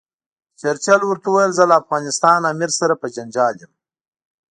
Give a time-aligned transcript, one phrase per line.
[0.59, 3.71] چرچل ورته وویل زه له افغانستان امیر سره په جنجال یم.